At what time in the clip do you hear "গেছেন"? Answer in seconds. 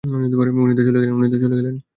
1.57-1.75